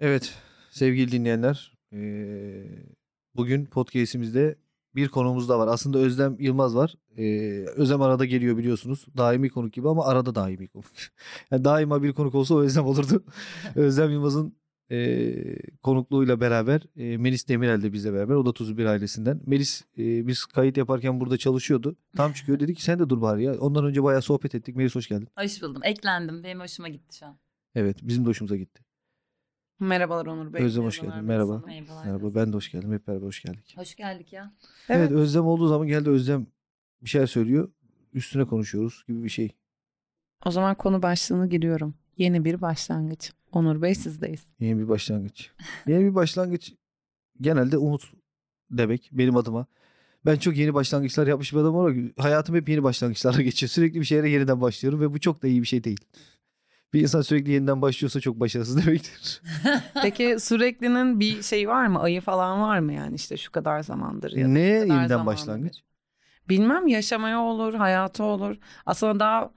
[0.00, 0.34] Evet,
[0.70, 1.72] sevgili dinleyenler,
[3.36, 4.56] bugün podcast'imizde
[4.94, 5.68] bir konuğumuz da var.
[5.68, 6.94] Aslında Özlem Yılmaz var.
[7.76, 9.06] Özlem arada geliyor biliyorsunuz.
[9.16, 10.86] Daimi konuk gibi ama arada daimi konuk.
[11.50, 13.24] Yani daima bir konuk olsa o Özlem olurdu.
[13.74, 14.56] Özlem Yılmaz'ın
[14.90, 18.34] eee, konukluğuyla beraber eee, Melis Demirel de bizle beraber.
[18.34, 19.40] O da Tuzlu Bir ailesinden.
[19.46, 21.96] Melis eee, biz kayıt yaparken burada çalışıyordu.
[22.16, 23.54] Tam çıkıyor dedi ki sen de dur bari ya.
[23.58, 24.76] Ondan önce bayağı sohbet ettik.
[24.76, 25.28] Melis hoş geldin.
[25.38, 25.82] Hoş buldum.
[25.84, 26.44] Eklendim.
[26.44, 27.38] Benim hoşuma gitti şu an.
[27.74, 28.85] Evet bizim de hoşumuza gitti.
[29.80, 30.64] Merhabalar Onur Bey.
[30.64, 31.24] Özlem hoş geldin.
[31.24, 31.62] Merhaba.
[31.66, 32.04] Merhabalar.
[32.04, 32.92] Merhaba ben de hoş geldim.
[32.92, 33.74] Hep beraber hoş geldik.
[33.76, 34.52] Hoş geldik ya.
[34.88, 35.00] Evet.
[35.00, 35.10] Evet.
[35.10, 36.46] Özlem olduğu zaman geldi Özlem
[37.02, 37.68] bir şeyler söylüyor.
[38.12, 39.50] Üstüne konuşuyoruz gibi bir şey.
[40.46, 41.94] O zaman konu başlığını giriyorum.
[42.16, 43.32] Yeni bir başlangıç.
[43.52, 44.46] Onur Bey sizdeyiz.
[44.60, 45.50] Yeni bir başlangıç.
[45.86, 46.74] Yeni bir başlangıç
[47.40, 48.12] genelde umut
[48.70, 49.66] demek benim adıma.
[50.26, 53.70] Ben çok yeni başlangıçlar yapmış bir adam olarak hayatım hep yeni başlangıçlarla geçiyor.
[53.70, 56.00] Sürekli bir şeylere yeniden başlıyorum ve bu çok da iyi bir şey değil.
[56.96, 59.42] Bir insan sürekli yeniden başlıyorsa çok başarısız demektir.
[60.02, 62.00] Peki süreklinin bir şey var mı?
[62.00, 65.26] Ayı falan var mı yani işte şu kadar zamandır ya da şu kadar yeniden zamandır?
[65.26, 65.74] başlangıç?
[66.48, 68.56] Bilmem yaşamaya olur, hayata olur.
[68.86, 69.50] Aslında daha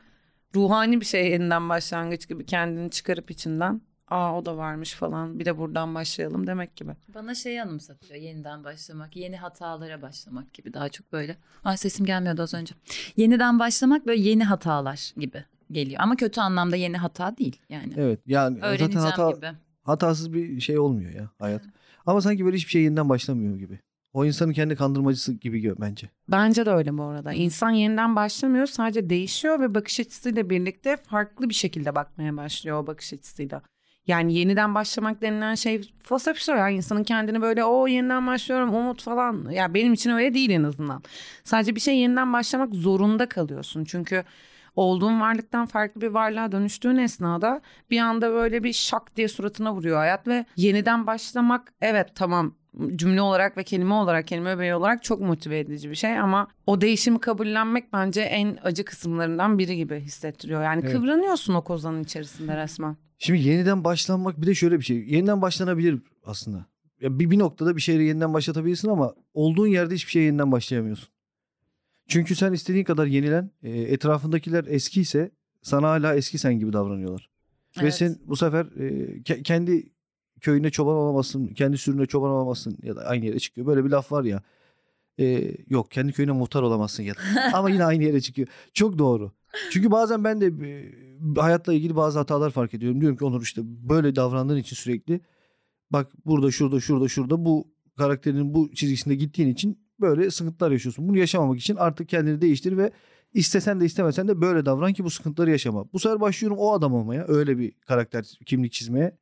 [0.56, 3.82] ruhani bir şey yeniden başlangıç gibi kendini çıkarıp içinden.
[4.08, 5.40] Aa o da varmış falan.
[5.40, 6.92] Bir de buradan başlayalım demek gibi.
[7.16, 8.16] Bana şeyi anımsatıyor.
[8.22, 9.16] Yeniden başlamak.
[9.16, 10.74] Yeni hatalara başlamak gibi.
[10.74, 11.38] Daha çok böyle.
[11.64, 12.76] Ay sesim gelmiyordu az önce.
[13.18, 16.00] Yeniden başlamak böyle yeni hatalar gibi geliyor.
[16.04, 17.62] Ama kötü anlamda yeni hata değil.
[17.70, 19.48] Yani Evet yani zaten öğreneceğim hata, gibi.
[19.84, 21.64] hatasız bir şey olmuyor ya hayat.
[22.06, 23.80] Ama sanki böyle hiçbir şey yeniden başlamıyor gibi.
[24.14, 26.10] O insanın kendi kandırmacısı gibi bence.
[26.28, 27.34] Bence de öyle bu arada.
[27.34, 32.88] İnsan yeniden başlamıyor sadece değişiyor ve bakış açısıyla birlikte farklı bir şekilde bakmaya başlıyor o
[32.88, 33.62] bakış açısıyla.
[34.08, 39.50] Yani yeniden başlamak denilen şey falsafa ya insanın kendini böyle o yeniden başlıyorum umut falan.
[39.52, 41.04] Ya benim için öyle değil en azından.
[41.44, 43.84] Sadece bir şey yeniden başlamak zorunda kalıyorsun.
[43.84, 44.24] Çünkü
[44.80, 49.98] olduğun varlıktan farklı bir varlığa dönüştüğün esnada bir anda böyle bir şak diye suratına vuruyor
[49.98, 52.56] hayat ve yeniden başlamak evet tamam
[52.96, 56.82] cümle olarak ve kelime olarak kelime öbeği olarak çok motive edici bir şey ama o
[56.82, 60.64] değişimi kabullenmek bence en acı kısımlarından biri gibi hissettiriyor.
[60.64, 60.94] Yani Evet.
[60.94, 62.98] kıvranıyorsun o kozanın içerisinde resmen.
[63.18, 64.98] Şimdi yeniden başlanmak bir de şöyle bir şey.
[64.98, 66.66] Yeniden başlanabilir aslında.
[67.02, 71.10] Ya bir, bir noktada bir şeyleri yeniden başlatabilirsin ama olduğun yerde hiçbir şey yeniden başlayamıyorsun.
[72.10, 75.32] Çünkü sen istediğin kadar yenilen, e, etrafındakiler eskiyse
[75.62, 77.30] sana hala eski sen gibi davranıyorlar.
[77.78, 77.94] Ve Evet.
[77.96, 79.92] sen bu sefer e, ke- kendi
[80.42, 83.68] köyüne çoban olamazsın, kendi sürüne çoban olamazsın ya da aynı yere çıkıyor.
[83.68, 84.44] Böyle bir laf var ya.
[85.20, 87.20] E, yok kendi köyüne muhtar olamazsın ya da.
[87.54, 88.48] Ama yine aynı yere çıkıyor.
[88.74, 89.32] Çok doğru.
[89.72, 90.92] Çünkü bazen ben de e,
[91.42, 93.02] hayatla ilgili bazı hatalar fark ediyorum.
[93.02, 95.22] Diyorum ki Onur işte böyle davrandığın için sürekli
[95.92, 97.68] bak burada şurada şurada şurada bu
[97.98, 101.08] karakterinin bu çizgisinde gittiğin için böyle sıkıntılar yaşıyorsun.
[101.08, 102.92] Bunu yaşamamak için artık kendini değiştir ve
[103.34, 105.86] istesen de istemesen de böyle davran ki bu sıkıntıları yaşama.
[105.94, 109.18] Bu sefer başlıyorum o adam olmaya öyle bir karakter kimlik çizmeye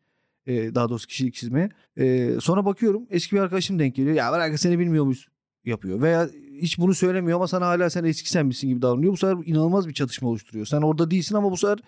[0.47, 1.69] e, daha doğrusu kişilik çizmeye.
[1.97, 4.15] E, sonra bakıyorum eski bir arkadaşım denk geliyor.
[4.15, 5.27] Ya bırak seni bilmiyor muyuz
[5.65, 6.01] yapıyor.
[6.01, 6.29] Veya
[6.61, 9.13] hiç bunu söylemiyor ama sana hala sen eski sen misin gibi davranıyor.
[9.13, 10.65] Bu sefer inanılmaz bir çatışma oluşturuyor.
[10.65, 11.79] Sen orada değilsin ama bu sefer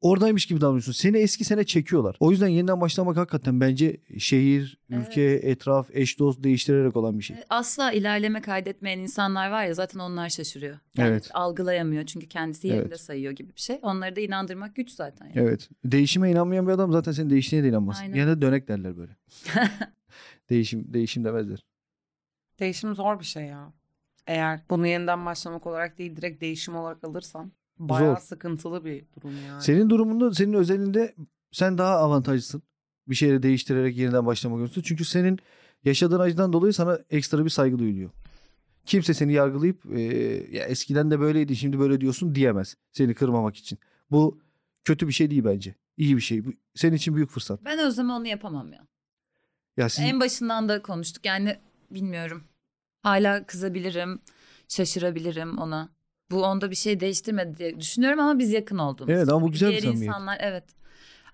[0.00, 0.92] oradaymış gibi davranıyorsun.
[0.92, 2.16] Seni eski sene çekiyorlar.
[2.20, 7.36] O yüzden yeniden başlamak hakikaten bence şehir, ülke, etraf, eş dost değiştirerek olan bir şey.
[7.50, 10.78] Asla ilerleme kaydetmeyen insanlar var ya zaten onlar şaşırıyor.
[10.96, 11.30] Yani Evet.
[11.34, 13.00] Algılayamıyor çünkü kendisi yerinde Evet.
[13.00, 13.78] sayıyor gibi bir şey.
[13.82, 15.26] Onları da inandırmak güç zaten.
[15.26, 15.38] Yani.
[15.48, 15.68] Evet.
[15.84, 17.98] Değişime inanmayan bir adam zaten senin değiştiğine de inanmaz.
[18.00, 18.14] Aynen.
[18.14, 19.16] Yine de dönek derler böyle.
[20.50, 21.64] değişim değişim demezler.
[22.60, 23.72] Değişim zor bir şey ya.
[24.26, 28.22] Eğer bunu yeniden başlamak olarak değil direkt değişim olarak alırsan bayağı Zor.
[28.22, 29.62] sıkıntılı bir durum yani.
[29.62, 31.14] Senin durumunda senin özelinde
[31.52, 32.62] sen daha avantajlısın.
[33.08, 34.82] Bir şeyleri değiştirerek yeniden başlamak istiyorsun.
[34.82, 35.38] Çünkü senin
[35.84, 38.10] yaşadığın acıdan dolayı sana ekstra bir saygı duyuluyor.
[38.86, 40.00] Kimse seni yargılayıp e,
[40.56, 42.74] ya eskiden de böyleydi şimdi böyle diyorsun diyemez.
[42.92, 43.78] Seni kırmamak için.
[44.10, 44.40] Bu
[44.84, 45.74] kötü bir şey değil bence.
[45.96, 46.44] İyi bir şey.
[46.44, 47.64] Bu senin için büyük fırsat.
[47.64, 48.86] Ben Özlem'e onu yapamam ya.
[49.76, 51.26] Ya siz En başından da konuştuk.
[51.26, 51.56] Yani
[51.90, 52.44] bilmiyorum.
[53.02, 54.20] Hala kızabilirim,
[54.68, 55.95] şaşırabilirim ona.
[56.30, 59.10] Bu onda bir şey değiştirmedi diye düşünüyorum ama biz yakın olduğumuz.
[59.14, 60.08] Evet, ama bu güzel bir Diğer samimiyet.
[60.08, 60.64] insanlar evet.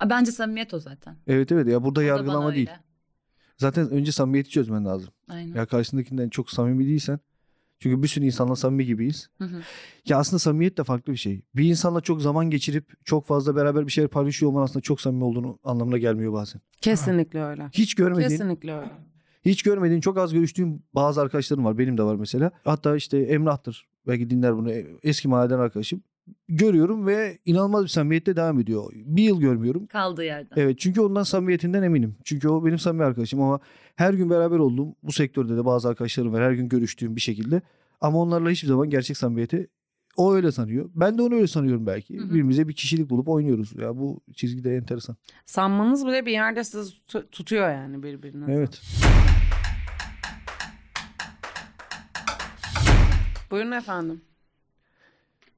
[0.00, 1.16] Aa, Bence samimiyet o zaten.
[1.26, 2.68] evet evet ya burada O yargılama değil.
[2.70, 2.80] öyle.
[3.56, 5.08] Zaten önce samimiyeti çözmen lazım.
[5.28, 5.54] Aynen.
[5.54, 7.20] Ya karşındakinden çok samimi değilsen.
[7.78, 9.28] Çünkü bir sürü insanla samimi gibiyiz.
[9.38, 9.60] Hı hı.
[10.08, 11.42] Ya aslında samimiyet de farklı bir şey.
[11.56, 15.24] Bir insanla çok zaman geçirip çok fazla beraber bir şeyler paylaşıyor olman aslında çok samimi
[15.24, 16.60] olduğunu anlamına gelmiyor bazen.
[16.80, 17.68] Kesinlikle öyle.
[17.72, 18.90] Hiç görmediğin, Kesinlikle öyle.
[19.44, 21.78] Hiç görmediğin, çok az görüştüğüm bazı arkadaşlarım var.
[21.78, 22.50] Benim de var mesela.
[22.64, 23.86] Hatta işte Emrah'tır.
[24.06, 24.70] Belki dinler bunu.
[25.02, 26.02] Eski mahalleden arkadaşım.
[26.48, 28.92] Görüyorum ve inanılmaz bir samimiyette devam ediyor.
[28.94, 29.86] Bir yıl görmüyorum.
[29.86, 30.56] Kaldığı yerden.
[30.56, 32.16] Evet çünkü ondan samimiyetinden eminim.
[32.24, 33.60] Çünkü o benim samimi arkadaşım ama
[33.96, 36.42] her gün beraber olduğum bu sektörde de bazı arkadaşlarım var.
[36.42, 37.62] Her gün görüştüğüm bir şekilde.
[38.00, 39.66] Ama onlarla hiçbir zaman gerçek samimiyete
[40.16, 40.90] O öyle sanıyor.
[40.94, 42.18] Ben de onu öyle sanıyorum belki.
[42.18, 42.28] Hı hı.
[42.28, 43.72] Birbirimize bir kişilik bulup oynuyoruz.
[43.80, 45.16] Ya bu çizgide enteresan.
[45.46, 48.44] Sanmanız bile bir yerde sizi tu- tutuyor yani birbirine.
[48.54, 48.82] Evet.
[53.52, 54.20] Buyurun efendim.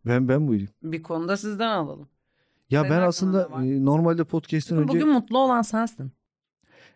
[0.07, 0.71] Ben ben buyurayım.
[0.83, 2.09] Bir konuda sizden alalım.
[2.71, 6.13] Ya Senin ben aslında e, normalde podcast'ten önce Bugün mutlu olan sensin.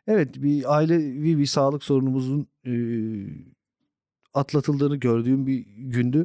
[0.07, 2.75] evet bir ailevi bir sağlık sorunumuzun e,
[4.35, 6.25] atlatıldığını gördüğüm bir gündü.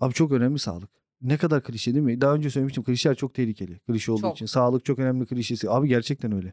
[0.00, 0.90] Abi çok önemli sağlık.
[1.22, 2.20] Ne kadar klişe değil mi?
[2.20, 3.78] Daha önce söylemiştim klişeler çok tehlikeli.
[3.78, 4.34] Klişe olduğu Çok.
[4.36, 4.46] için.
[4.46, 5.70] Sağlık çok önemli klişesi.
[5.70, 6.52] Abi gerçekten öyle.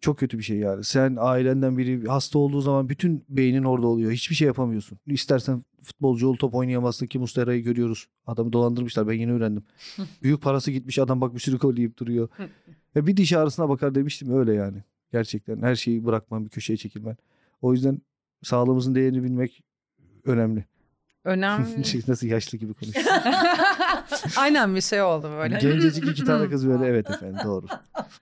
[0.00, 0.84] Çok kötü bir şey yani.
[0.84, 4.12] Sen ailenden biri hasta olduğu zaman bütün beynin orada oluyor.
[4.12, 4.98] Hiçbir şey yapamıyorsun.
[5.06, 8.06] İstersen futbolcu ol top oynayamazsın ki Mustera'yı görüyoruz.
[8.26, 9.64] Adamı dolandırmışlar ben yeni öğrendim.
[10.22, 12.28] Büyük parası gitmiş adam bak bir sürü gol yiyip duruyor.
[12.96, 14.84] Ve bir diş ağrısına bakar demiştim öyle yani.
[15.12, 17.16] Gerçekten her şeyi bırakman bir köşeye çekilmen.
[17.62, 18.00] O yüzden
[18.42, 19.62] sağlığımızın değerini bilmek
[20.24, 20.64] önemli.
[21.24, 21.82] Önemli.
[22.08, 23.06] Nasıl yaşlı gibi konuşuyor.
[24.36, 25.58] Aynen bir şey oldu böyle.
[25.58, 27.66] Gencecik iki tane kız böyle evet efendim doğru.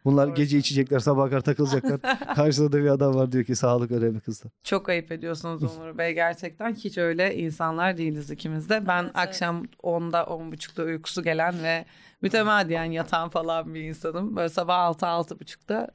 [0.04, 0.34] Bunlar Doğru.
[0.34, 2.00] gece içecekler sabah kadar takılacaklar.
[2.36, 4.52] Karşıda da bir adam var diyor ki sağlık önemli kızlar.
[4.64, 6.14] Çok ayıp ediyorsunuz Umur Bey.
[6.14, 8.86] Gerçekten hiç öyle insanlar değiliz ikimiz de.
[8.86, 9.28] Ben Evet, evet.
[9.28, 11.84] akşam 10'da 10.30'da uykusu gelen ve
[12.22, 14.36] mütemadiyen yatan falan bir insanım.
[14.36, 15.88] Böyle sabah 6-6.30'da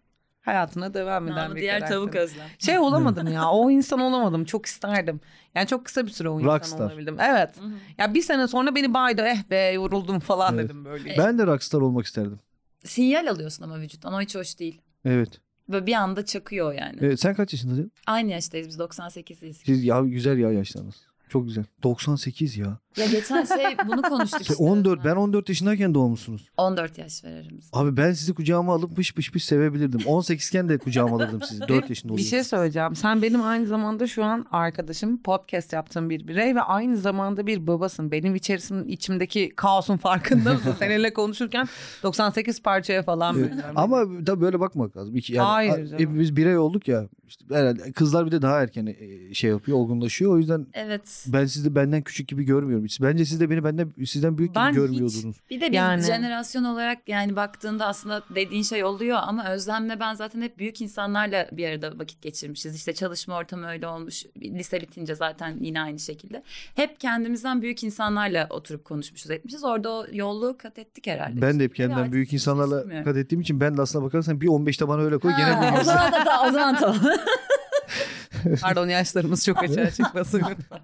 [0.44, 2.02] hayatına devam eden Namı bir diğer karakterim.
[2.02, 2.48] tavuk özlem.
[2.60, 3.50] Şey olamadım ya.
[3.52, 4.46] O insan olamadım.
[4.46, 5.20] Çok isterdim.
[5.56, 6.86] Yani çok kısa bir süre o insan Rockstar.
[6.86, 7.18] olabildim.
[7.20, 7.50] Evet.
[7.98, 9.22] Ya bir sene sonra beni baydı.
[9.22, 10.66] Eh be yoruldum falan Evet.
[10.66, 11.16] dedim böyle.
[11.18, 12.40] Ben de rockstar olmak isterdim.
[12.86, 14.82] Sinyal alıyorsun ama vücuttan o hiç hoş değil.
[15.06, 15.30] Evet.
[15.70, 16.98] Ve bir anda çakıyor yani.
[17.02, 17.92] evet sen kaç yaşındasın?
[18.08, 19.54] Aynı yaştayız biz 98'liyiz.
[19.54, 20.96] Siz ya güzel ya yaşlarınız.
[21.30, 21.66] Çok güzel.
[21.84, 22.78] 98 ya.
[22.98, 24.64] Ya geçen şey bunu konuştuk Sen işte.
[24.64, 26.50] 14 ben 14 yaşındayken doğmuşsunuz.
[26.58, 27.78] 14 yaş aramızda.
[27.80, 30.00] Abi ben sizi kucağıma alıp pış pış pış sevebilirdim.
[30.06, 31.68] 18 iken de kucağıma alırdım sizi.
[31.68, 32.28] 4 yaşında Bir oluyor.
[32.30, 32.96] şey söyleyeceğim.
[32.96, 37.68] Sen benim aynı zamanda şu an arkadaşım, podcast yaptığım bir birey ve aynı zamanda bir
[37.68, 38.12] babasın.
[38.12, 40.76] Benim içerisim, içimdeki kaosun farkında mısın?
[40.80, 41.68] Seninle konuşurken
[42.04, 43.54] 98 parçaya falan Evet.
[43.76, 43.98] Ama
[44.28, 45.16] da böyle bakmak lazım.
[45.16, 45.94] İki, yani, Hayır canım.
[45.94, 47.08] hepimiz birey olduk ya.
[47.28, 50.32] İşte herhalde kızlar bir de daha erken e, şey yapıyor, olgunlaşıyor.
[50.34, 51.26] O yüzden Evet.
[51.28, 52.83] ben sizi benden küçük gibi görmüyorum.
[52.86, 53.02] Hiç.
[53.02, 55.36] Bence siz de beni benden sizden büyük Ben gibi hiç- görmüyordunuz.
[55.50, 60.14] Bir de biz Yani- jenerasyon olarak yani baktığında aslında dediğin şey oluyor ama Özlem'le ben
[60.14, 62.76] zaten hep büyük insanlarla bir arada vakit geçirmişiz.
[62.76, 64.24] İşte çalışma ortamı öyle olmuş.
[64.42, 66.44] Lise bitince zaten yine aynı şekilde.
[66.76, 69.64] Hep kendimizden büyük insanlarla oturup konuşmuşuz etmişiz.
[69.64, 71.42] Orada o yolluğu kat ettik herhalde.
[71.42, 74.48] Ben de hep kendimden büyük hiç insanlarla kat ettiğim için ben de aslına bakarsan bir
[74.48, 76.98] 15'te bana öyle koy gene Ha, o zaman da o zaman tamam.
[78.62, 80.80] Pardon yaşlarımız çok açığa çıkmasın lütfen.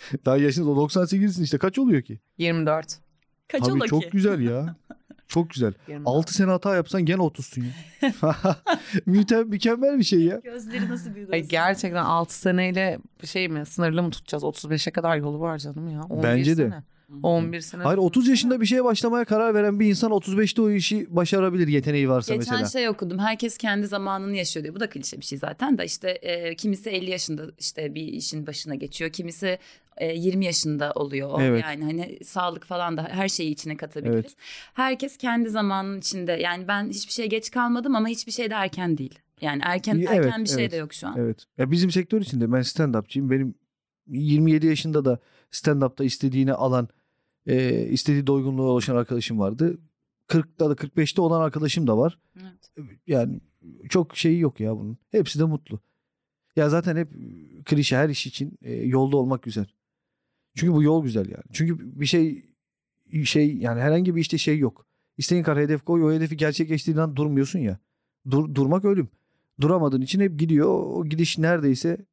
[0.24, 2.20] Daha yaşınız o 98'sin işte kaç oluyor ki?
[2.38, 2.98] 24.
[3.48, 4.08] Kaç Tabii ola çok ki?
[4.12, 4.76] güzel ya.
[5.28, 5.72] Çok güzel.
[5.88, 6.08] 24.
[6.08, 7.72] 6 sene hata yapsan gene 30'sun ya.
[9.06, 10.40] Müte mükemmel bir şey ya.
[10.44, 11.32] Gözleri nasıl büyüdü?
[11.32, 14.42] Ay gerçekten 6 seneyle şey mi sınırlı mı tutacağız?
[14.44, 16.02] 35'e kadar yolu var canım ya.
[16.02, 16.72] 11 Bence de.
[17.10, 17.20] Sene.
[17.22, 17.82] 11 sene.
[17.82, 22.08] Hayır 30 yaşında bir şeye başlamaya karar veren bir insan 35'te o işi başarabilir yeteneği
[22.08, 22.80] varsa Geçen mesela.
[22.80, 23.18] şey okudum.
[23.18, 24.74] Herkes kendi zamanını yaşıyor diye.
[24.74, 28.46] Bu da klişe bir şey zaten da işte e, kimisi 50 yaşında işte bir işin
[28.46, 29.10] başına geçiyor.
[29.10, 29.58] Kimisi
[29.96, 31.40] e, 20 yaşında oluyor.
[31.40, 31.62] Evet.
[31.64, 34.24] Yani hani sağlık falan da her şeyi içine katabiliriz.
[34.24, 34.34] Evet.
[34.74, 36.32] Herkes kendi zamanının içinde.
[36.32, 39.18] Yani ben hiçbir şeye geç kalmadım ama hiçbir şey de erken değil.
[39.40, 40.72] Yani erken Evet, erken bir şey evet.
[40.72, 41.14] de yok şu an.
[41.18, 41.44] Evet.
[41.58, 43.30] Ya bizim sektör içinde ben stand-upçıyım.
[43.30, 43.54] Benim
[44.06, 45.18] 27 yaşında da
[45.50, 46.88] stand-up'ta istediğini alan,
[47.50, 49.78] e, istediği doygunluğa ulaşan arkadaşım vardı.
[50.28, 52.18] 40'da da 45'te olan arkadaşım da var.
[52.40, 53.00] Evet.
[53.06, 53.40] Yani
[53.88, 54.98] çok şeyi yok ya bunun.
[55.10, 55.80] Hepsi de mutlu.
[56.56, 57.08] Ya zaten hep
[57.64, 59.66] klişe her iş için e, yolda olmak güzel.
[60.54, 61.44] Çünkü bu yol güzel yani.
[61.52, 62.50] Çünkü bir şey
[63.24, 64.86] şey yani herhangi bir işte şey yok.
[65.18, 67.78] İstediğin kadar hedef koy o hedefi gerçekleştiğin an durmuyorsun ya.
[68.30, 69.08] Dur, durmak ölüm.
[69.60, 70.68] Duramadığın için hep gidiyor.
[70.68, 72.06] O gidiş neredeyse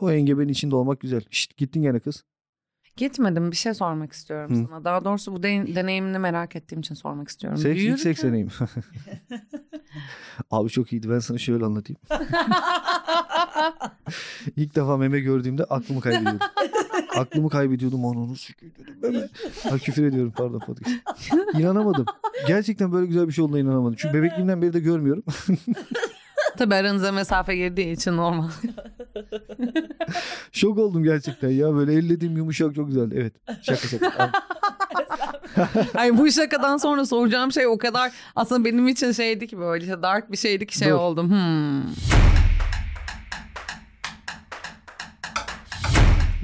[0.00, 1.22] o engebenin içinde olmak güzel.
[1.30, 2.24] Şşt gittin gene kız.
[2.96, 4.66] Gitmedim bir şey sormak istiyorum Hı.
[4.68, 4.84] sana.
[4.84, 7.58] Daha doğrusu bu de- deneyimini merak ettiğim için sormak istiyorum.
[7.58, 8.48] Seks, ilk Büyürken- seks deneyim.
[10.50, 11.10] Abi çok iyiydi.
[11.10, 12.00] Ben sana şöyle anlatayım.
[14.56, 16.38] İlk defa meme gördüğümde aklımı kaybediyordum.
[17.16, 19.28] aklımı kaybediyordum onu onu sikiyordum meme.
[19.70, 20.90] Ha, küfür ediyorum pardon podcast.
[21.54, 22.04] İnanamadım.
[22.48, 23.94] Gerçekten böyle güzel bir şey olduğuna inanamadım.
[23.98, 25.24] Çünkü bebekliğimden beri de görmüyorum.
[26.58, 28.48] Tabii aranıza mesafe girdiği için normal.
[30.52, 31.74] Şok oldum gerçekten ya.
[31.74, 33.14] Böyle ellediğim yumuşak çok güzeldi.
[33.18, 33.34] Evet.
[33.62, 34.32] Şaka şaka.
[35.94, 40.02] Ay bu şakadan sonra soracağım şey o kadar aslında benim için şeydi ki böyle işte
[40.02, 40.94] dark bir şeydi ki şey Dur.
[40.94, 41.30] oldum.
[41.30, 41.82] Hmm.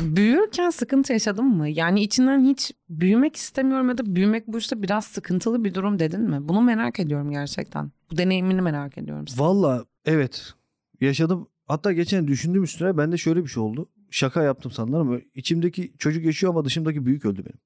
[0.01, 1.69] Büyürken sıkıntı yaşadın mı?
[1.69, 6.21] Yani içinden hiç büyümek istemiyorum ya da büyümek bu işte biraz sıkıntılı bir durum dedin
[6.21, 6.49] mi?
[6.49, 7.91] Bunu merak ediyorum gerçekten.
[8.11, 9.25] Bu deneyimini merak ediyorum.
[9.37, 10.55] Valla evet.
[11.01, 11.49] Yaşadım.
[11.67, 12.97] Hatta geçen düşündüm üstüne.
[12.99, 13.89] Bende şöyle bir şey oldu.
[14.11, 17.59] Şaka yaptım sanırım ama içimdeki çocuk yaşıyor ama dışımdaki büyük öldü benim.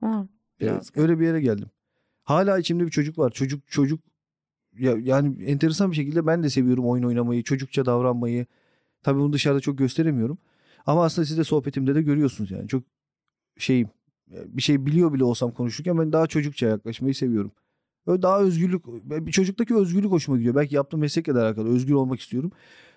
[0.00, 0.28] Ha,
[0.60, 1.70] biraz öyle bir yere geldim.
[2.24, 3.30] Hala içimde bir çocuk var.
[3.30, 4.00] Çocuk çocuk
[4.78, 8.46] ya yani enteresan bir şekilde ben de seviyorum oyun oynamayı, çocukça davranmayı.
[9.02, 10.38] Tabii bunu dışarıda çok gösteremiyorum.
[10.86, 12.68] Ama aslında siz de sohbetimde de görüyorsunuz yani.
[12.68, 12.84] Çok
[13.58, 13.88] şeyim
[14.28, 17.52] bir şey biliyor bile olsam konuşurken ben daha çocukça yaklaşmayı seviyorum.
[18.06, 18.86] Öyle daha özgürlük,
[19.26, 20.54] bir çocuktaki özgürlük hoşuma gidiyor.
[20.54, 21.68] Belki yaptığım meslekle de alakalı.
[21.68, 22.52] Özgür olmak istiyorum.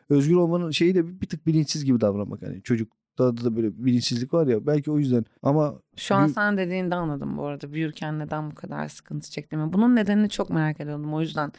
[0.10, 2.42] Özgür olmanın şeyi de bir, tık bilinçsiz gibi davranmak.
[2.42, 4.68] Hani çocukta da böyle bilinçsizlik var ya.
[4.68, 5.26] Belki o yüzden.
[5.44, 7.74] Ama Şu an Büyü- sen dediğinde anladım bu arada.
[7.74, 9.74] Büyürken neden bu kadar sıkıntı çektiğimi.
[9.74, 11.14] Bunun nedenini çok merak ediyordum.
[11.14, 11.52] O yüzden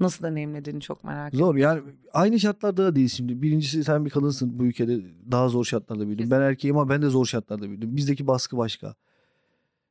[0.00, 1.52] nasıl deneyimlediğini çok merak ediyorum.
[1.52, 3.42] Zor yani aynı şartlarda da değil şimdi.
[3.42, 5.00] Birincisi sen bir kadınsın bu ülkede
[5.30, 6.30] daha zor şartlarda büyüdüm.
[6.30, 7.96] Ben erkeğim ama ben de zor şartlarda büyüdüm.
[7.96, 8.94] Bizdeki baskı başka.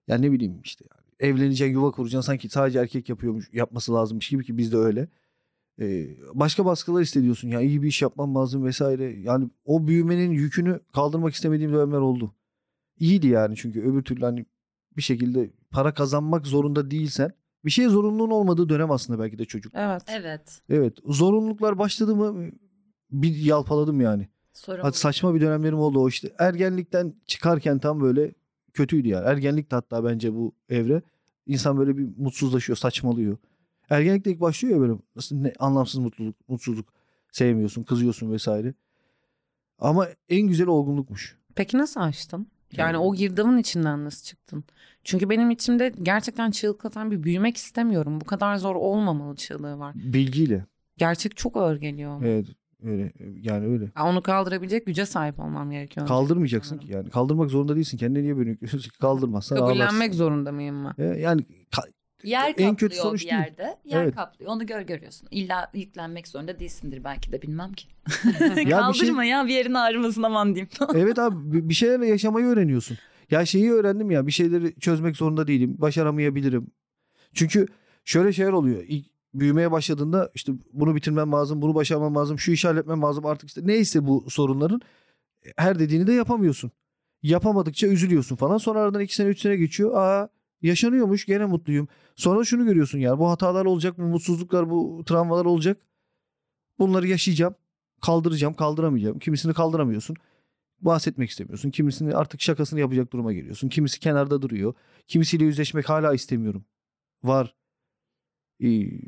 [0.08, 0.97] Yani ne bileyim işte yani.
[1.20, 5.08] Evleneceksin yuva kuracaksın sanki sadece erkek yapıyormuş yapması lazımmış gibi ki bizde öyle.
[5.80, 9.20] Ee, başka baskılar hissediyorsun ya iyi bir iş yapmam lazım vesaire.
[9.20, 12.36] Yani o büyümenin yükünü kaldırmak istemediğim dönemler oldu.
[13.00, 14.46] İyiydi yani çünkü öbür türlü hani
[14.98, 17.32] bir şekilde para kazanmak zorunda değilsen
[17.66, 19.74] bir şeye zorunluluğun olmadığı dönem aslında belki de çocuk.
[19.76, 20.04] Evet.
[20.08, 20.62] Evet.
[20.70, 20.98] Evet.
[21.06, 22.50] Zorunluluklar başladı mı
[23.12, 24.28] bir yalpaladım yani.
[24.54, 24.82] Sorun.
[24.82, 26.32] Hadi saçma bir dönemlerim oldu o işte.
[26.40, 28.34] Ergenlikten çıkarken tam böyle
[28.78, 29.26] kötüydü yani.
[29.28, 31.02] Ergenlik de hatta bence bu evre.
[31.48, 33.38] İnsan böyle bir mutsuzlaşıyor, saçmalıyor.
[33.90, 34.94] Ergenlikte ilk başlıyor ya böyle
[35.32, 36.94] ne, anlamsız mutluluk, mutsuzluk.
[37.32, 38.74] Sevmiyorsun, kızıyorsun vesaire.
[39.80, 41.38] Ama en güzel olgunlukmuş.
[41.56, 42.48] Peki nasıl açtın?
[42.72, 44.64] Yani Yani- o girdabın içinden nasıl çıktın?
[45.04, 48.22] Çünkü benim içimde gerçekten çığlık atan bir büyümek istemiyorum.
[48.22, 49.96] Bu kadar zor olmamalı çığlığı var.
[49.96, 50.66] Bilgiyle.
[50.98, 52.22] Gerçek çok ağır geliyor.
[52.24, 52.48] Evet.
[52.84, 53.12] Öyle.
[53.42, 53.92] Yani öyle.
[53.98, 56.08] Ya Onu kaldırabilecek güce sahip olmam gerekiyor.
[56.08, 57.10] Kaldırmayacaksın ki yani.
[57.10, 57.98] Kaldırmak zorunda değilsin.
[57.98, 58.90] Kendine niye böyle yüklüyorsun ki?
[59.00, 60.12] Kaldırmazsan Kabullenmek ağlarsın.
[60.18, 61.04] zorunda mıyım ben?
[61.04, 61.42] E, Yani
[61.72, 61.92] ka-
[62.24, 63.34] Yer En kaplıyor kötü bir sonuç değil.
[63.34, 63.78] yerde.
[63.86, 64.16] Yer Evet.
[64.16, 64.52] kaplıyor.
[64.52, 65.28] Onu gör görüyorsun.
[65.32, 67.88] İlla yüklenmek zorunda değilsindir belki de bilmem ki.
[68.40, 70.70] Ya bir şey- Kaldırma ya bir yerin ağrımasın aman diyeyim.
[70.96, 72.98] evet abi bir- bir şeylerle yaşamayı öğreniyorsun.
[73.32, 75.76] Ya şeyi öğrendim ya bir şeyleri çözmek zorunda değilim.
[75.78, 76.68] Başaramayabilirim.
[77.34, 77.68] Çünkü
[78.06, 78.84] şöyle şeyler oluyor.
[78.88, 79.06] İlk
[79.40, 83.62] büyümeye başladığında işte bunu bitirmem lazım, bunu başarmam lazım, şu işi halletmem lazım artık işte
[83.64, 84.82] neyse bu sorunların
[85.58, 86.72] her dediğini de yapamıyorsun.
[87.24, 88.58] Yapamadıkça üzülüyorsun falan.
[88.58, 89.96] Sonra aradan iki sene üç sene geçiyor.
[89.96, 90.30] Aa
[90.62, 91.88] yaşanıyormuş gene mutluyum.
[92.16, 95.78] Sonra şunu görüyorsun yani bu hatalar olacak, bu mutsuzluklar, bu travmalar olacak.
[96.80, 97.56] Bunları yaşayacağım.
[98.02, 99.20] Kaldıracağım, kaldıramayacağım.
[99.20, 100.16] Kimisini kaldıramıyorsun
[100.82, 101.72] bahsetmek istemiyorsun.
[101.72, 103.70] Kimisini artık şakasını yapacak duruma geliyorsun.
[103.70, 104.74] Kimisi kenarda duruyor.
[105.08, 106.66] Kimisiyle yüzleşmek hala istemiyorum.
[107.24, 107.56] Var.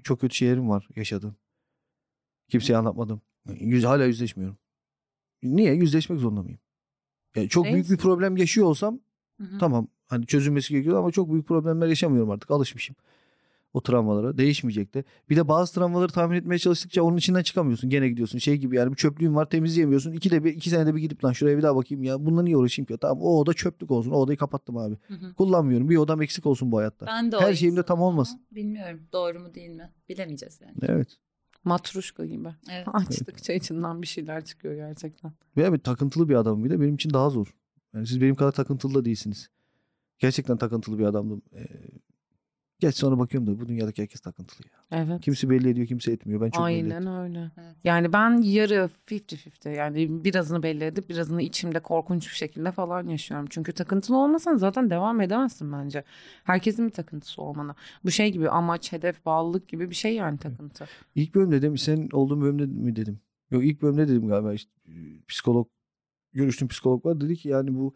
[0.04, 1.36] Çok kötü şeylerim var yaşadım.
[2.48, 3.22] Kimseye anlatmadım.
[3.60, 4.58] Yüz, hala yüzleşmiyorum.
[5.44, 5.74] Niye?
[5.74, 6.60] Yüzleşmek zorunda mıyım?
[7.36, 9.00] Yani çok büyük bir problem yaşıyor olsam
[9.38, 9.58] Hı hı.
[9.58, 12.52] tamam hani çözülmesi gerekiyor ama çok büyük problemler yaşamıyorum artık.
[12.52, 12.96] Alışmışım
[13.74, 14.38] o travmalara.
[14.38, 15.04] Değişmeyecek de.
[15.30, 17.90] Bir de bazı travmaları tahmin etmeye çalıştıkça onun içinden çıkamıyorsun.
[17.90, 18.38] Gene gidiyorsun.
[18.38, 20.12] Şey gibi yani bir çöplüğün var temizleyemiyorsun.
[20.12, 22.26] İki de bir, iki senede bir gidip lan şuraya bir daha bakayım ya.
[22.26, 22.98] Bununla niye uğraşayım ki?
[23.02, 24.12] Tamam o oda çöplük olsun.
[24.12, 24.98] O odayı kapattım abi.
[25.08, 25.34] Hı hı.
[25.34, 25.90] Kullanmıyorum.
[25.90, 27.06] Bir odam eksik olsun bu hayatta.
[27.06, 28.36] Ben de Her şeyimde tam insanım olmasın.
[28.36, 29.94] ama Bilmiyorum doğru mu değil mi?
[30.10, 30.76] Bilemeyeceğiz yani.
[30.82, 31.18] Evet.
[31.64, 32.50] Matruşka gibi.
[32.72, 32.88] Evet.
[32.94, 35.32] Açtıkça içinden bir şeyler çıkıyor gerçekten.
[35.58, 37.56] Ve bir takıntılı bir adamım bir de benim için daha zor.
[37.94, 39.50] Yani siz benim kadar takıntılı da değilsiniz.
[40.20, 41.42] Gerçekten takıntılı bir adamdım.
[41.56, 41.66] Ee,
[42.80, 45.02] geç sonra bakıyorum da bu dünyadaki herkes takıntılı ya.
[45.02, 45.22] Evet.
[45.22, 46.42] Kimisi belli ediyor, kimse etmiyor.
[46.42, 47.08] Ben çok belli ettim.
[47.08, 47.52] Aynen öyle.
[47.84, 53.48] Yani ben yarı 50-50 yani birazını belli edip birazını içimde korkunç bir şekilde falan yaşıyorum.
[53.50, 56.04] Çünkü takıntılı olmasan zaten devam edemezsin bence.
[56.44, 57.76] Herkesin bir takıntısı olmalı.
[58.06, 60.88] Bu şey gibi amaç, hedef, bağlılık gibi bir şey yani takıntı.
[61.16, 63.20] İlk bölümde dedim senin olduğun bölümde mi dedim.
[63.52, 64.72] Yok ilk bölümde dedim galiba işte
[65.28, 65.68] psikolog
[66.34, 67.94] görüştüğüm psikolog var dedi ki yani bu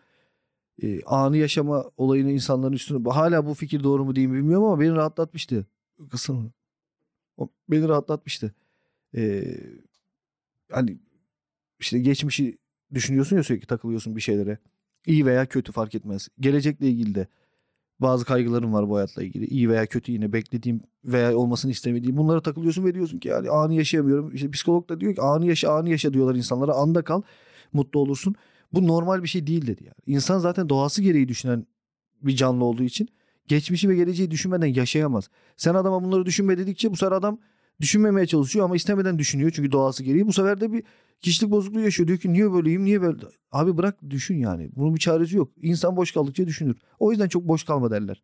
[0.81, 4.79] e, anı yaşama olayını insanların üstüne hala bu fikir doğru mu değil mi bilmiyorum ama
[4.79, 5.65] beni rahatlatmıştı.
[6.11, 6.53] Kısım
[7.69, 8.53] beni rahatlatmıştı.
[9.15, 9.43] E,
[10.71, 10.97] hani
[11.79, 12.57] işte geçmişi
[12.93, 14.57] düşünüyorsun ya sürekli takılıyorsun bir şeylere.
[15.05, 16.29] İyi veya kötü fark etmez.
[16.39, 17.27] Gelecekle ilgili de
[17.99, 19.45] bazı kaygılarım var bu hayatla ilgili.
[19.45, 22.17] İyi veya kötü yine beklediğim veya olmasını istemediğim.
[22.17, 24.35] Bunlara takılıyorsun ve diyorsun ki yani anı yaşayamıyorum.
[24.35, 26.73] İşte psikolog da diyor ki anı yaşa anı yaşa diyorlar insanlara.
[26.73, 27.21] Anda kal
[27.73, 28.35] mutlu olursun.
[28.73, 30.15] Bu normal bir şey değil dedi yani.
[30.15, 31.65] İnsan zaten doğası gereği düşünen
[32.21, 33.09] bir canlı olduğu için
[33.47, 35.29] geçmişi ve geleceği düşünmeden yaşayamaz.
[35.57, 37.39] Sen adama bunları düşünme dedikçe bu sefer adam
[37.81, 40.27] düşünmemeye çalışıyor ama istemeden düşünüyor çünkü doğası gereği.
[40.27, 40.83] Bu sefer de bir
[41.21, 42.07] kişilik bozukluğu yaşıyor.
[42.07, 43.25] Diyor ki niye böyleyim niye böyle?
[43.51, 44.69] Abi bırak düşün yani.
[44.75, 45.51] Bunun bir çaresi yok.
[45.61, 46.77] İnsan boş kaldıkça düşünür.
[46.99, 48.23] O yüzden çok boş kalma derler.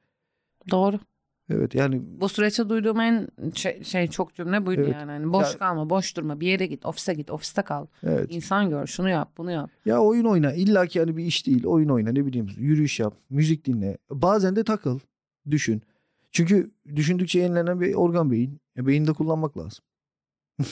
[0.72, 1.00] Doğru.
[1.50, 4.94] Evet yani Bu süreçte duyduğum en şey, şey çok cümle buydu Evet.
[4.94, 5.12] yani.
[5.12, 6.40] Hani boş Ya- kalma, boş durma.
[6.40, 7.86] Bir yere git, ofise git, ofiste kal.
[8.04, 8.28] evet.
[8.30, 9.70] İnsan gör, şunu yap, bunu yap.
[9.86, 10.54] Ya oyun oyna.
[10.54, 11.66] İlla ki yani bir iş değil.
[11.66, 12.48] Oyun oyna ne bileyim.
[12.58, 13.14] Yürüyüş yap.
[13.30, 13.98] Müzik dinle.
[14.12, 15.00] Bazen de takıl.
[15.52, 15.82] Düşün.
[16.32, 18.60] Çünkü düşündükçe yenilenen bir organ beyin.
[18.78, 19.84] E, beyni de kullanmak lazım.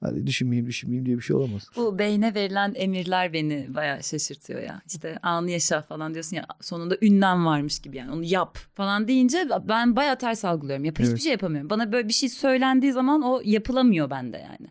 [0.00, 1.66] Hani düşünmeyeyim düşünmeyeyim diye bir şey olamaz.
[1.76, 4.82] Bu beyne verilen emirler beni bayağı şaşırtıyor ya.
[4.86, 9.48] İşte anı yaşa falan diyorsun ya sonunda ünlem varmış gibi yani onu yap falan deyince
[9.68, 10.84] ben bayağı ters algılıyorum.
[10.84, 11.22] Yap, hiçbir Evet.
[11.22, 11.70] şey yapamıyorum.
[11.70, 14.68] Bana böyle bir şey söylendiği zaman o yapılamıyor bende yani.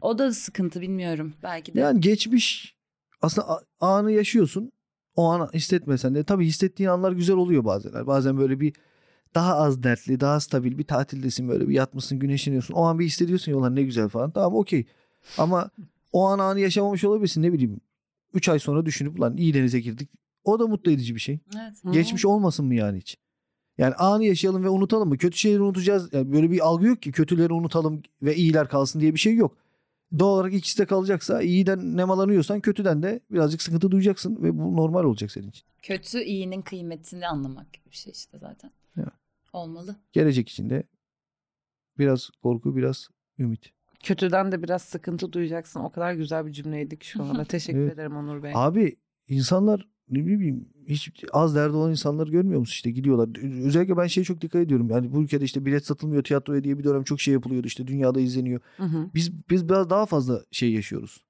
[0.00, 1.80] O da sıkıntı bilmiyorum belki de.
[1.80, 2.74] Yani geçmiş
[3.22, 4.72] aslında anı yaşıyorsun.
[5.16, 8.06] O an hissetmesen de tabii hissettiğin anlar güzel oluyor bazen.
[8.06, 8.72] Bazen böyle bir
[9.34, 12.74] daha az dertli, daha stabil bir tatildesin böyle bir yatmışsın, güneşleniyorsun.
[12.74, 14.30] O an bir hissediyorsun ya ulan ne güzel falan.
[14.30, 14.86] Tamam okey.
[15.38, 15.70] Ama
[16.12, 17.80] o an anı yaşamamış olabilirsin ne bileyim.
[18.34, 20.10] 3 ay sonra düşünüp ulan iyi denize girdik.
[20.44, 21.38] O da mutlu edici bir şey.
[21.54, 21.94] Evet.
[21.94, 23.16] Geçmiş olmasın mı yani hiç?
[23.78, 25.18] Yani anı yaşayalım ve unutalım mı?
[25.18, 26.12] Kötü şeyleri unutacağız.
[26.12, 29.56] Yani böyle bir algı yok ki kötüleri unutalım ve iyiler kalsın diye bir şey yok.
[30.18, 35.04] Doğal olarak ikisi de kalacaksa iyiden nemalanıyorsan kötüden de birazcık sıkıntı duyacaksın ve bu normal
[35.04, 35.64] olacak senin için.
[35.82, 38.70] Kötü iyinin kıymetini anlamak gibi bir şey işte zaten.
[39.52, 39.96] Olmalı.
[40.12, 40.82] Gelecek için de
[41.98, 43.72] biraz korku biraz ümit.
[44.02, 45.80] Kötüden de biraz sıkıntı duyacaksın.
[45.80, 47.44] O kadar güzel bir cümleydi ki şu anda.
[47.48, 47.94] Teşekkür Evet.
[47.94, 48.52] ederim Onur Bey.
[48.54, 48.96] Abi
[49.28, 53.28] insanlar ne bileyim hiç az derdi olan insanları görmüyor musun işte gidiyorlar.
[53.66, 54.90] Özellikle ben şeye çok dikkat ediyorum.
[54.90, 58.20] Yani bu ülkede işte bilet satılmıyor tiyatroya diye bir dönem çok şey yapılıyordu işte dünyada
[58.20, 58.60] izleniyor.
[58.76, 59.10] Hı hı.
[59.14, 61.24] Biz biz biraz daha fazla şey yaşıyoruz.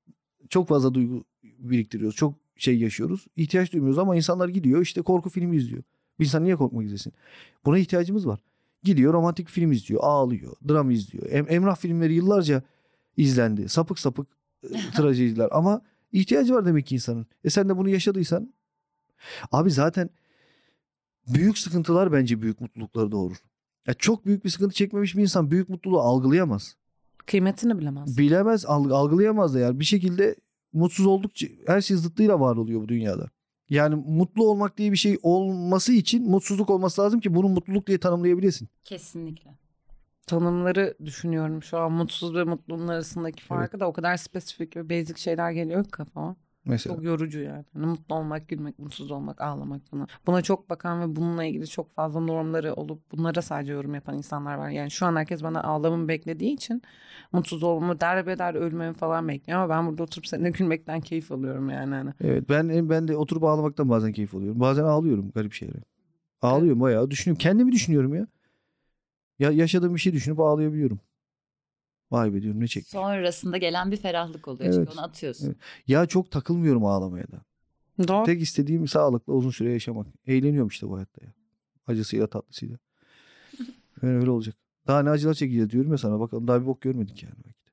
[0.49, 2.17] Çok fazla duygu biriktiriyoruz.
[2.17, 3.27] Çok şey yaşıyoruz.
[3.37, 5.83] İhtiyaç duymuyoruz ama insanlar gidiyor işte korku filmi izliyor.
[6.21, 7.13] Bir insan niye korkmak izlesin?
[7.65, 8.41] Buna ihtiyacımız var.
[8.83, 11.27] Gidiyor romantik film izliyor, ağlıyor, dram izliyor.
[11.31, 12.63] Em- Emrah filmleri yıllarca
[13.17, 13.69] izlendi.
[13.69, 14.29] Sapık sapık
[14.65, 17.27] e, trajediler ama ihtiyacı var demek ki insanın.
[17.45, 18.55] E sen de bunu yaşadıysan
[19.53, 20.11] abi zaten
[21.29, 23.37] büyük sıkıntılar bence büyük mutlulukları doğurur.
[23.87, 26.77] Ya çok büyük bir sıkıntı çekmemiş bir insan büyük mutluluğu algılayamaz.
[27.27, 28.19] Kıymetini bilemez.
[28.19, 29.81] Bilemez, alg- algılayamaz da yani.
[29.81, 30.37] Bir şekilde
[30.73, 33.31] mutsuz oldukça her şey zıttıyla var oluyor bu dünyada.
[33.71, 38.01] Yani mutlu olmak diye bir şey olması için mutsuzluk olması lazım ki bunu mutluluk diye
[38.01, 38.69] tanımlayabilesin.
[38.85, 39.51] Kesinlikle.
[40.27, 41.93] Tanımları düşünüyorum şu an.
[41.93, 46.37] Mutsuz ve mutluluğun arasındaki farkı da o kadar spesifik ve basic şeyler geliyor ki kafama.
[46.65, 46.97] Mesela.
[46.97, 47.65] Çok yorucu yani.
[47.73, 50.07] Hani mutlu olmak, gülmek, mutsuz olmak, ağlamak buna.
[50.27, 54.55] Buna çok bakan ve bununla ilgili çok fazla normları olup bunlara sadece yorum yapan insanlar
[54.55, 54.71] var.
[54.71, 56.83] Yani şu an herkes bana ağlamamı beklediği için
[57.33, 59.59] mutsuz olmamı, derbeder ölmemi falan bekliyor.
[59.59, 61.95] Ama ben burada oturup seninle gülmekten keyif alıyorum yani.
[61.95, 62.11] Hani.
[62.21, 64.61] Evet ben ben de oturup ağlamaktan bazen keyif alıyorum.
[64.61, 65.83] Bazen ağlıyorum garip şeylere.
[66.43, 67.39] Ağlıyorum bayağı düşünüyorum.
[67.39, 68.27] Kendimi düşünüyorum ya.
[69.39, 71.01] Ya yaşadığım bir şey düşünüp ağlayabiliyorum.
[72.11, 72.87] Vay be diyorum ne çek.
[72.89, 74.65] Sonrasında gelen bir ferahlık oluyor.
[74.65, 74.75] Evet.
[74.75, 75.47] Çünkü onu atıyorsun.
[75.47, 75.57] Evet.
[75.87, 77.45] Ya çok takılmıyorum ağlamaya da.
[78.09, 78.25] Doğru.
[78.27, 80.07] Tek istediğim sağlıklı uzun süre yaşamak.
[80.27, 81.33] Eğleniyorum işte bu hayatta ya.
[81.87, 82.77] Acısıyla tatlısıyla.
[84.03, 84.55] Öyle, öyle olacak.
[84.87, 86.21] Daha ne acılar çekeceğiz diyorum ya sana.
[86.21, 87.35] Bakalım daha bir bok görmedik yani.
[87.45, 87.71] belki de.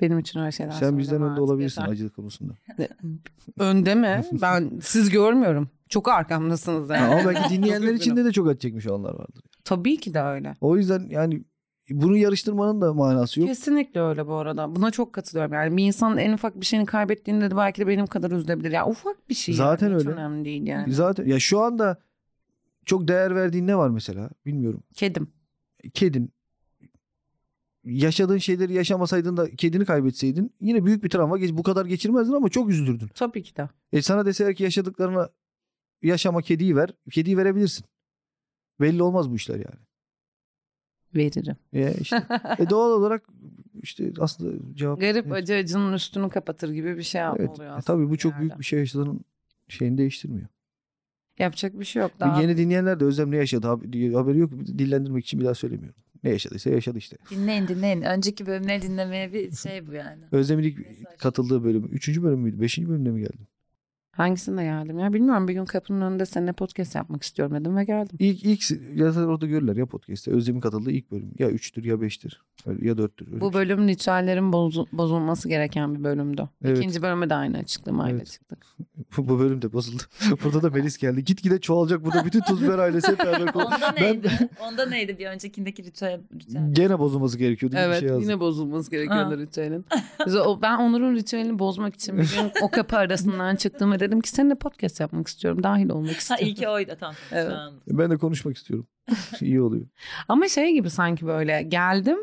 [0.00, 1.92] Benim için öyle şeyler Sen bizden önde olabilirsin yeter.
[1.92, 2.52] acılık konusunda.
[3.58, 4.24] Önde mi?
[4.42, 5.70] Ben siz görmüyorum.
[5.88, 7.14] Çok arkamdasınız yani.
[7.14, 9.42] Ama belki dinleyenler Çok içinde de çok acı çekmiş olanlar vardır.
[9.64, 10.56] Tabii ki de öyle.
[10.60, 11.44] O yüzden yani
[11.90, 13.48] bunu yarıştırmanın da manası yok.
[13.48, 14.76] Kesinlikle öyle bu arada.
[14.76, 15.52] Buna çok katılıyorum.
[15.52, 18.70] Yani bir insanın en ufak bir şeyini kaybettiğinde de belki de benim kadar üzülebilir.
[18.70, 19.54] Ya ufak bir şey.
[19.54, 20.00] Zaten yani.
[20.00, 20.18] Hiç öyle.
[20.18, 20.92] önemli değil yani.
[20.92, 22.02] Zaten ya şu anda
[22.84, 24.30] çok değer verdiğin ne var mesela?
[24.46, 24.82] Bilmiyorum.
[24.94, 25.28] Kedim.
[25.94, 26.32] Kedin.
[27.84, 32.48] Yaşadığın şeyleri yaşamasaydın da kedini kaybetseydin yine büyük bir travma geç bu kadar geçirmezdin ama
[32.48, 33.08] çok üzülürdün.
[33.14, 33.68] Tabii ki de.
[33.92, 35.28] E sana deseler ki yaşadıklarına
[36.02, 36.90] yaşama kediyi ver.
[37.10, 37.84] Kediyi verebilirsin.
[38.80, 39.85] Belli olmaz bu işler yani.
[41.16, 41.56] Veririm.
[41.72, 42.22] E işte.
[42.58, 43.22] e doğal olarak
[43.82, 45.00] işte aslında cevap.
[45.00, 45.36] Garip evet.
[45.36, 47.50] acı acının üstünü kapatır gibi bir şey Evet.
[47.50, 48.60] oluyor E tabii bu çok bir büyük yerde.
[48.60, 49.20] bir şey yaşadığın
[49.68, 50.48] şeyini değiştirmiyor.
[51.38, 52.10] Yapacak bir şey yok.
[52.20, 53.66] Daha Yeni dinleyenler de Özlem ne yaşadı
[54.14, 54.52] haberi yok.
[54.52, 56.02] Dillendirmek için bir daha söylemiyorum.
[56.24, 57.16] Ne yaşadıysa yaşadı işte.
[57.30, 58.02] Dinleyin dinleyin.
[58.02, 60.22] Önceki bölümleri dinlemeye bir şey bu yani.
[60.32, 60.78] Özlem'in ilk
[61.18, 61.88] katıldığı bölümü.
[61.88, 62.60] Üçüncü bölüm müydü?
[62.60, 63.48] Beşinci bölümde mi geldin?
[64.16, 68.16] Hangisinde geldim ya bilmiyorum bir gün kapının önünde seninle podcast yapmak istiyorum dedim ve geldim.
[68.18, 72.45] İlk, ilk ya orada görürler ya podcast'te Özlem'in katıldığı ilk bölüm ya 3'tür ya 5'tir
[72.82, 73.26] ya dörttür.
[73.32, 73.60] Öyle Bu şey.
[73.60, 76.48] bölüm ritüellerin bozu- bozulması gereken bir bölümdü.
[76.64, 76.78] Evet.
[76.78, 78.26] İkinci bölüme de aynı açıklamayla Evet.
[78.26, 78.66] çıktık.
[79.16, 80.02] Bu, bu bölüm de bozuldu.
[80.44, 81.24] Burada da Melis geldi.
[81.24, 82.24] Gitgide çoğalacak burada.
[82.24, 84.30] Bütün Tuzber ailesi hep beraber konu- Onda Ben- neydi?
[84.60, 85.18] Onda neydi?
[85.18, 86.20] Bir öncekindeki ritüel.
[86.34, 86.72] ritüel.
[86.74, 87.76] Gene bozulması gerekiyordu.
[87.78, 88.22] Evet şey yazdım.
[88.30, 88.96] yine bozulması Ha.
[88.96, 89.86] gerekiyordu ritüelin.
[90.62, 94.54] Ben Onur'un ritüelini bozmak için bir gün o kapı arasından çıktım ve dedim ki seninle
[94.54, 95.62] podcast yapmak istiyorum.
[95.62, 96.46] Dahil olmak Ha istiyorum.
[96.46, 97.14] iyi ki oydu tamam.
[97.32, 97.52] Evet.
[97.52, 97.72] An.
[97.88, 98.86] Ben de konuşmak istiyorum.
[99.40, 99.86] İyi oluyor.
[100.28, 102.18] Ama şey gibi sanki böyle geldim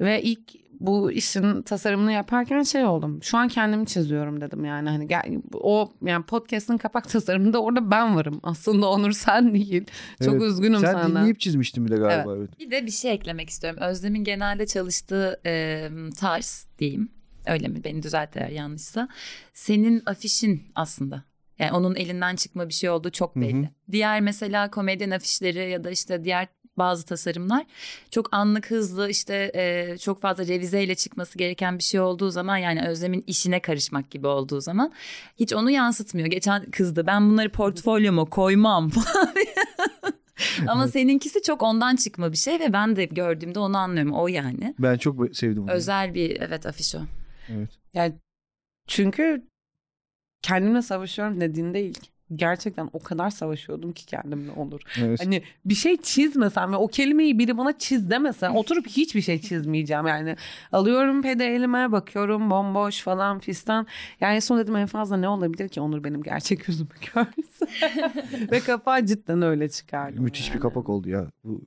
[0.00, 0.40] ve ilk
[0.80, 3.22] bu işin tasarımını yaparken şey oldum.
[3.22, 8.16] Şu an kendimi çiziyorum dedim yani hani gel, o yani podcast'ın kapak tasarımında orada ben
[8.16, 8.40] varım.
[8.42, 9.84] Aslında Onur sen değil.
[10.24, 10.42] Çok Evet.
[10.42, 11.08] üzgünüm Sen sana.
[11.08, 12.36] dinleyip çizmiştin bile galiba.
[12.36, 12.58] Evet.
[12.60, 13.80] Bir de bir şey eklemek istiyorum.
[13.82, 17.08] Özlem'in genelde çalıştığı e, tarz diyeyim.
[17.46, 17.84] Öyle mi?
[17.84, 19.08] Beni düzelt eğer yanlışsa.
[19.54, 21.24] Senin afişin aslında.
[21.58, 23.42] Yani onun elinden çıkma bir şey olduğu çok Hı hı.
[23.44, 23.70] belli.
[23.92, 27.66] Diğer mesela komedyen afişleri ya da işte diğer bazı tasarımlar
[28.10, 32.86] çok anlık hızlı işte e, çok fazla revizeyle çıkması gereken bir şey olduğu zaman yani
[32.88, 34.92] Özlem'in işine karışmak gibi olduğu zaman
[35.36, 36.28] hiç onu yansıtmıyor.
[36.28, 39.34] Geçen kızdı ben bunları portfolyoma koymam falan.
[40.66, 40.92] Ama Evet.
[40.92, 44.12] seninkisi çok ondan çıkma bir şey ve ben de gördüğümde onu anlıyorum.
[44.12, 44.74] O yani.
[44.78, 45.70] Ben çok sevdim onu.
[45.70, 46.98] Özel bir evet afiş o.
[47.48, 47.68] Evet.
[47.94, 48.12] Yani
[48.86, 49.42] çünkü
[50.42, 51.98] kendimle savaşıyorum dediğinde ilk
[52.34, 54.80] gerçekten o kadar savaşıyordum ki kendimle olur.
[54.98, 55.20] Evet.
[55.24, 60.06] Hani bir şey çizmesem ve o kelimeyi biri bana çiz demese oturup hiçbir şey çizmeyeceğim
[60.06, 60.36] yani.
[60.72, 63.86] Alıyorum pede elime bakıyorum bomboş falan fistan.
[64.20, 67.66] Yani son dedim en fazla ne olabilir ki Onur benim gerçek yüzümü görse.
[68.52, 70.24] ve kapağı cidden öyle çıkardım.
[70.24, 70.62] Müthiş bir yani.
[70.62, 71.30] kapak oldu ya.
[71.44, 71.60] Bu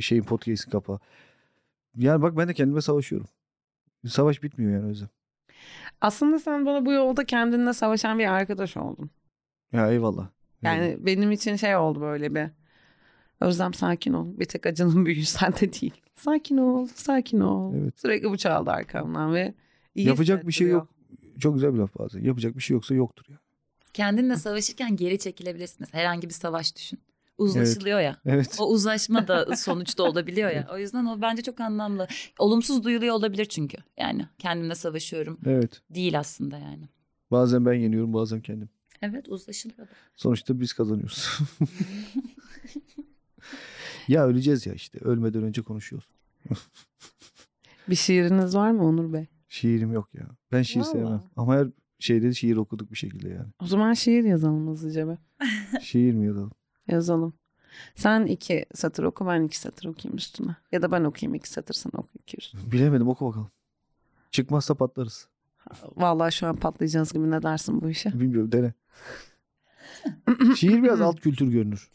[0.00, 0.98] şeyin podcast'in kapağı.
[1.96, 3.28] Yani bak ben de kendime savaşıyorum.
[4.06, 5.08] Savaş bitmiyor yani Özlem.
[6.00, 9.10] Aslında sen bana bu yolda kendinle savaşan bir arkadaş oldun.
[9.72, 10.28] Ya eyvallah.
[10.62, 12.48] Yani benim için şey oldu böyle bir.
[13.40, 14.26] Özlem sakin ol.
[14.38, 15.94] Bir tek acının büyüğü sende değil.
[16.14, 17.74] Sakin ol, sakin ol.
[17.74, 18.00] Evet.
[18.00, 19.54] Sürekli bu çaldı arkamdan ve
[19.94, 20.88] iyi Yapacak bir şey yok.
[21.38, 22.20] Çok güzel bir laf bazen.
[22.20, 23.38] Yapacak bir şey yoksa yoktur ya.
[23.92, 25.76] Kendinle savaşırken geri çekilebilirsin.
[25.80, 26.98] Mesela herhangi bir savaş düşün.
[27.38, 28.20] Uzlaşılıyor ya.
[28.26, 28.56] Evet.
[28.60, 30.68] O uzlaşma da sonuçta olabiliyor ya.
[30.72, 32.08] O yüzden o bence çok anlamlı.
[32.38, 33.76] Olumsuz duyuluyor olabilir çünkü.
[33.96, 35.38] Yani kendimle savaşıyorum.
[35.46, 35.82] Evet.
[35.90, 36.88] Değil aslında yani.
[37.30, 38.68] Bazen ben yeniyorum bazen kendim.
[39.02, 39.78] Evet uzlaşılıyor.
[39.78, 39.88] da.
[40.16, 41.28] Sonuçta biz kazanıyoruz.
[44.08, 44.98] ya öleceğiz ya işte.
[44.98, 46.08] Ölmeden önce konuşuyoruz.
[47.88, 49.26] Bir şiiriniz var mı Onur Bey?
[49.48, 50.26] Şiirim yok ya.
[50.52, 50.92] Ben şiir Vallahi.
[50.92, 51.22] sevmem.
[51.36, 51.68] Ama her
[51.98, 53.48] şeyde de şiir okuduk bir şekilde yani.
[53.62, 55.18] O zaman şiir yazalım hızlıca be.
[55.82, 56.52] Şiir mi yazalım?
[56.88, 57.34] Yazalım.
[57.94, 60.56] Sen iki satır oku ben iki satır okuyayım üstüne.
[60.72, 62.72] Ya da ben okuyayım iki satır sen oku iki üstüne.
[62.72, 63.50] Bilemedim oku bakalım.
[64.30, 65.28] Çıkmazsa patlarız.
[65.96, 68.20] Vallahi şu an patlayacağız gibi ne dersin bu işe?
[68.20, 68.72] Bilmiyorum dene.
[70.56, 71.90] Şiir biraz alt kültür görünür.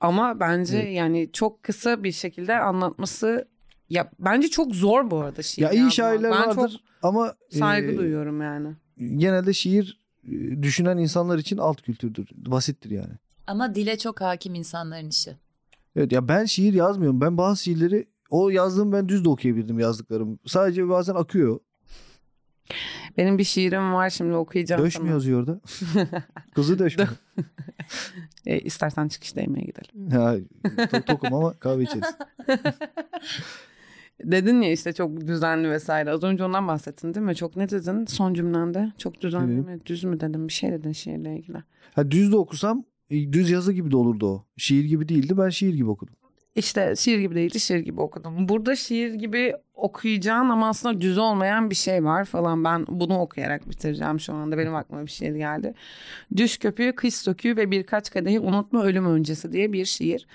[0.00, 0.94] Ama bence Evet.
[0.96, 3.48] yani çok kısa bir şekilde anlatması
[3.90, 5.62] ya bence çok zor bu arada şiir.
[5.62, 8.68] Ya iyi şairler ben vardır çok ama saygı e, duyuyorum yani.
[8.98, 12.28] genelde şiir e, düşünen insanlar için alt kültürdür.
[12.36, 13.12] Basittir yani.
[13.46, 15.36] Ama dile çok hakim insanların işi.
[15.96, 17.20] Evet ya ben şiir yazmıyorum.
[17.20, 20.38] Ben bazı şiirleri o yazdığım ben düz de okuyabildim yazdıklarım.
[20.46, 21.60] Sadece bazen akıyor.
[23.16, 25.60] Benim bir şiirim var şimdi okuyacağım Döş mü yazıyor orada?
[26.54, 27.06] Kızı döş mü?
[28.46, 30.10] E, istersen çıkışta yemeğe gidelim.
[30.10, 32.04] ha, to- tokum ama kahve içeriz.
[34.24, 36.10] Dedin ya işte çok düzenli vesaire.
[36.10, 37.34] Az önce ondan bahsettin değil mi?
[37.36, 38.92] Çok ne dedin son cümlende?
[38.98, 39.80] Çok düzenli mi?
[39.86, 40.48] Düz mü dedim?
[40.48, 41.58] Bir şey dedin şiirle ilgili.
[41.94, 44.46] Ha, düz de okusam düz yazı gibi de olurdu o.
[44.56, 45.38] Şiir gibi değildi.
[45.38, 46.14] Ben şiir gibi okudum.
[46.56, 48.48] İşte şiir gibi değildi, şiir gibi okudum.
[48.48, 52.64] Burada şiir gibi okuyacağın ama aslında düz olmayan bir şey var falan.
[52.64, 54.58] Ben bunu okuyarak bitireceğim şu anda.
[54.58, 55.74] Benim aklıma bir şiir geldi.
[56.36, 60.26] Düş köpüğü, kış söküğü ve birkaç kadehi unutma ölüm öncesi diye bir şiir.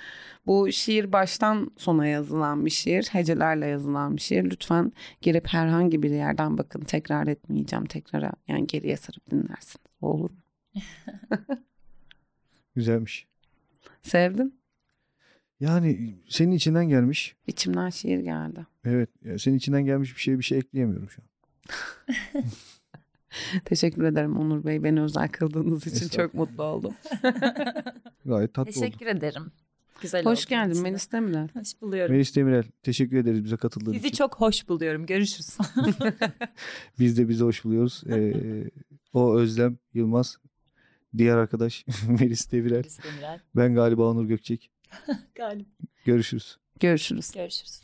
[0.46, 3.08] Bu şiir baştan sona yazılan bir şiir.
[3.12, 4.44] Hecelerle yazılan bir şiir.
[4.44, 6.82] Lütfen girip herhangi bir yerden bakın.
[6.82, 7.86] Tekrar etmeyeceğim.
[7.86, 9.82] Tekrara yani geriye sarıp dinlersin.
[10.02, 10.38] Olur mu?
[12.76, 13.28] Güzelmiş.
[14.02, 14.62] Sevdin.
[15.60, 17.36] Yani senin içinden gelmiş.
[17.48, 18.68] İçimden şiir geldi.
[18.86, 19.10] Evet.
[19.26, 21.28] ya senin içinden gelmiş bir şeye bir şey ekleyemiyorum şu an.
[23.66, 24.84] Teşekkür ederim Onur Bey.
[24.84, 26.94] Beni özel kıldığınız için çok mutlu oldum.
[28.26, 28.80] Gayet tatlı oldu.
[28.80, 29.52] Teşekkür ederim.
[30.02, 30.90] Güzel Hoş oldu geldin içinde.
[30.90, 31.50] Melis Demirel.
[31.54, 32.16] Hoş buluyorum.
[32.16, 34.18] Melis Demirel teşekkür ederiz bize katıldığın Sizi için.
[34.18, 35.06] çok hoş buluyorum.
[35.06, 35.58] Görüşürüz.
[37.00, 38.04] Biz de bizi hoş buluyoruz.
[38.10, 38.34] Ee,
[39.14, 40.38] o Özlem Yılmaz.
[41.18, 42.76] Diğer arkadaş Melis Demirel.
[42.76, 43.40] Melis Demirel.
[43.56, 44.72] Ben galiba Onur Gökçek.
[45.36, 45.70] Galiba.
[46.06, 46.58] Görüşürüz.
[46.80, 47.32] Görüşürüz.
[47.32, 47.82] Görüşürüz.